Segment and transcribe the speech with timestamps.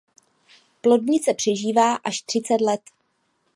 [0.81, 2.81] Plodnice přežívá až třicet let.